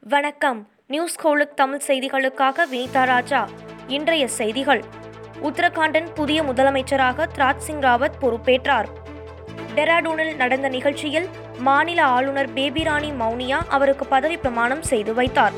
[0.00, 0.68] வணக்கம்.
[0.86, 3.48] நியூஸ் கோலுக் தமிழ் செய்திகளுக்காக வினிதா ராஜா.
[3.88, 4.84] இன்றைய செய்திகள்.
[5.42, 8.84] உத்தரகாண்டின் புதிய முதலமைச்சராக திராஜ் சிங் ராவத் பொறுப்பேற்றார்.
[9.76, 15.52] டெராடூனில் நடந்த நிகழ்ச்சியில் மாநில ஆளுநர் பேபிராணி மௌனியா அவருக்கு பதவி பிரமாணம் செய்து வைத்தார்.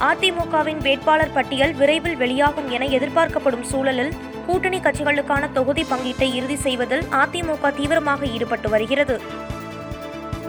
[0.00, 4.12] அதிமுகவின் வேட்பாளர் பட்டியல் விரைவில் வெளியாகும் என எதிர்பார்க்கப்படும் சூழலில்
[4.46, 9.20] கூட்டணி கட்சிகளுக்கான தொகுதி பங்கீட்டை இறுதி செய்வதில் அதிமுக தீவிரமாக ஈடுபட்டு வருகிறது.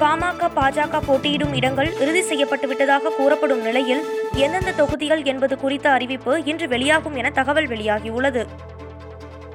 [0.00, 4.02] பாமக பாஜக போட்டியிடும் இடங்கள் இறுதி செய்யப்பட்டு விட்டதாக கூறப்படும் நிலையில்
[4.34, 8.42] எந்தெந்த தொகுதிகள் என்பது குறித்த அறிவிப்பு இன்று வெளியாகும் என தகவல் வெளியாகியுள்ளது.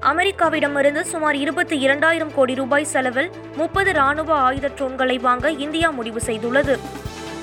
[0.00, 6.78] அமெரிக்காவிடமிருந்து சுமார் இருபத்தி இரண்டாயிரம் கோடி ரூபாய் செலவில் முப்பது ராணுவ ஆயுத ட்ரோன்களை வாங்க இந்தியா முடிவு செய்துள்ளது.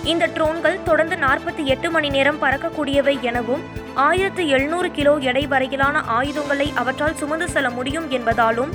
[0.03, 6.73] இந்த ட்ரோன்கள் தொடர்ந்து நாற்பத்தி எட்டு மணி நேரம் பறக்கக்கூடியவை எனவும் ஆயிரத்து எழுநூறு கிலோ எடை வரையிலான ஆயுதங்களை
[6.75, 8.71] அவற்றால் சுமந்து செல்ல முடியும் என்பதாலும்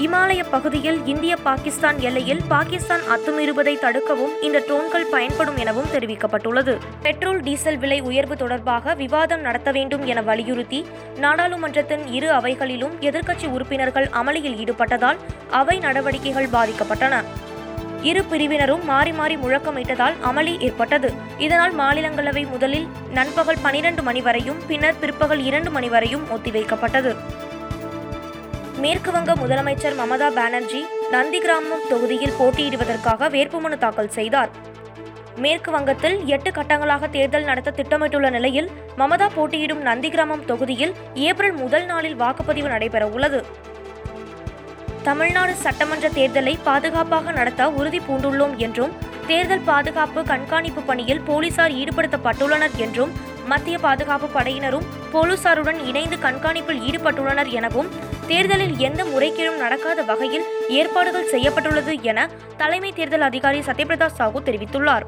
[0.00, 6.78] இமாலய பகுதியில் இந்திய பாகிஸ்தான் எல்லையில் பாகிஸ்தான் அத்துமீறுவதை தடுக்கவும் இந்த ட்ரோன்கள் பயன்படும் எனவும் தெரிவிக்கப்பட்டுள்ளது.
[7.02, 10.86] பெட்ரோல் டீசல் விலை உயர்வு தொடர்பாக விவாதம் நடத்த வேண்டும் என வலியுறுத்தி
[11.20, 15.16] நாடாளுமன்றத்தின் இரு அவைகளிலும் எதிர்க்கட்சி உறுப்பினர்கள் அமளியில் ஈடுபட்டதால்
[15.50, 17.22] அவை நடவடிக்கைகள் பாதிக்கப்பட்டன.
[18.02, 21.12] இரு பிரிவினரும் மாறி மாறி முழக்கமிட்டதால் அமளி ஏற்பட்டது.
[21.38, 27.16] இதனால் மாநிலங்களவை முதலில் நண்பகல் பனிரெண்டு மணி வரையும் பின்னர் பிற்பகல் இரண்டு மணி வரையும் ஒத்திவைக்கப்பட்டது.
[28.82, 30.80] மேற்குவங்க முதலமைச்சர் மமதா பானர்ஜி
[31.14, 34.50] நந்திகிராமம் தொகுதியில் போட்டியிடுவதற்காக வேட்புமனு தாக்கல் செய்தார்.
[35.42, 38.68] மேற்கு வங்கத்தில் எட்டு கட்டங்களாக தேர்தல் நடத்த திட்டமிட்டுள்ள நிலையில்
[39.00, 40.92] மமதா போட்டியிடும் நந்திகிராமம் தொகுதியில்
[41.28, 43.40] ஏப்ரல் முதல் நாளில் வாக்குப்பதிவு நடைபெற உள்ளது.
[45.08, 48.92] தமிழ்நாடு சட்டமன்ற தேர்தலை பாதுகாப்பாக நடத்த உறுதி பூண்டுள்ளோம் என்றும்
[49.26, 53.12] தேர்தல் பாதுகாப்பு கண்காணிப்பு பணியில் போலீசார் ஈடுபடுத்தப்பட்டுள்ளனர் என்றும்
[53.52, 57.90] மத்திய பாதுகாப்பு படையினரும் போலீசாருடன் இணைந்து கண்காணிப்பில் ஈடுபட்டுள்ளனர் எனவும்
[58.26, 65.02] தேர்தலில் எந்த முறைகேடும் நடக்காத வகையில் ஏற்பாடுகள் செய்யப்பட்டுள்ளது என தலைமை தேர்தல் அதிகாரி சத்யபிரதா சாஹூ தெரிவித்துள்ளார்.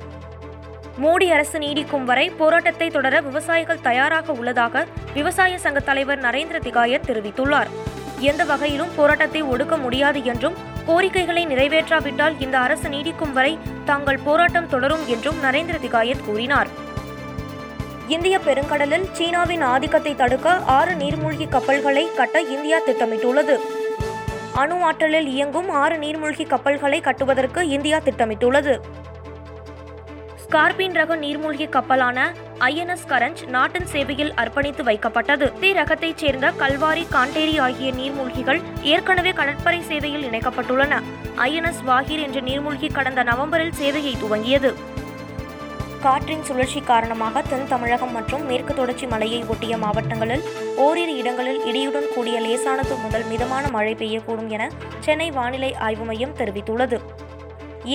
[1.02, 7.66] மோடி அரசு நீடிக்கும் வரை போராட்டத்தை தொடர விவசாயிகள் தயாராக உள்ளதாக விவசாய சங்க தலைவர் நரேந்திர திகாயத் தெரிவித்துள்ளார்.
[8.18, 10.54] எந்த வகையிலும் போராட்டத்தை ஒடுக்க முடியாது என்றும்
[10.86, 16.83] கோரிக்கைகளை நிறைவேற்றாவிட்டால் இந்த அரசு நீடிக்கும் வரை தாங்கள் போராட்டம் தொடரும் என்றும் நரேந்திர திகாயத் கூறினார்.
[18.08, 23.56] இந்திய பெருங்கடலில் சீனாவின் ஆதிக்கத்தை தடுக்க ஆறு நீர்மூழ்கி கப்பல்களை கட்ட இந்தியா திட்டமிட்டுள்ளது.
[24.54, 28.78] அணு ஆற்றலில் இயங்கும் ஆறு நீர்மூழ்கி கப்பல்களை கட்டுவதற்கு இந்தியா திட்டமிட்டுள்ளது.
[30.44, 35.58] ஸ்கார்பின் ரக நீர்மூழ்கி கப்பலான ஐஎன்எஸ் கரஞ்ச் நாட்டின் சேவையில் அர்ப்பணித்து வைக்கப்பட்டது.
[35.58, 41.02] தி ரகத்தைச் சேர்ந்த கல்வாரி காண்டேரி ஆகிய நீர்மூழ்கிகள் ஏற்கனவே கடற்படை சேவையில் இணைக்கப்பட்டுள்ளன.
[41.36, 44.74] ஐஎன்எஸ் வாகிர் என்ற நீர்மூழ்கி கடந்த நவம்பரில் சேவையை துவங்கியது.
[46.04, 50.42] காற்றின் சுழற்சி காரணமாக தென் தமிழகம் மற்றும் மேற்கு தொடர்ச்சி மலையை ஒட்டிய மாவட்டங்களில்
[50.76, 54.64] ஓரிரு இடங்களில் இடியுடன் கூடிய லேசானது முதல் மிதமான மழை பெய்யக்கூடும் என
[55.00, 56.98] சென்னை வானிலை ஆய்வு மையம் தெரிவித்துள்ளது.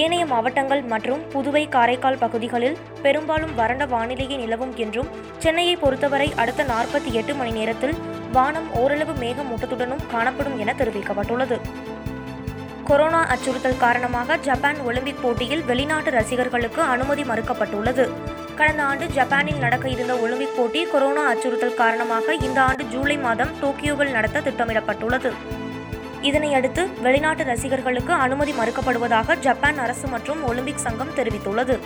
[0.02, 7.12] ஏனைய மாவட்டங்கள் மற்றும் புதுவை காரைக்கால் பகுதிகளில் பெரும்பாலும் வறண்ட வானிலையே நிலவும் என்றும் சென்னையை பொறுத்தவரை அடுத்த நாற்பத்தி
[7.12, 7.96] எட்டு மணி நேரத்தில்
[8.32, 11.60] வானம் ஓரளவு மேகமூட்டத்துடனும் காணப்படும் என தெரிவிக்கப்பட்டுள்ளது.
[12.90, 18.10] கொரோனா அச்சுறுத்தல் காரணமாக ஜப்பான் ஒலிம்பிக் போட்டியில் வெளிநாட்டு ரசிகர்களுக்கு அனுமதி மறுக்கப்பட்டுள்ளது.
[18.56, 24.12] கடந்த ஆண்டு ஜப்பானில் நடக்க இருந்த ஒலிம்பிக் போட்டி கொரோனா அச்சுறுத்தல் காரணமாக இந்த ஆண்டு ஜூலை மாதம் டோக்கியோவில்
[24.12, 25.32] நடத்த திட்டமிடப்பட்டுள்ளது.
[26.22, 31.78] இதனையடுத்து வெளிநாட்டு ரசிகர்களுக்கு அனுமதி மறுக்கப்படுவதாக ஜப்பான் அரசு மற்றும் ஒலிம்பிக் சங்கம் தெரிவித்துள்ளது.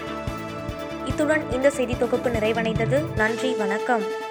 [1.05, 3.15] இத்துடன் இந்த செய்தி தொகுப்பு நிறைவடைந்தது.
[3.15, 4.22] நன்றி வணக்கம்.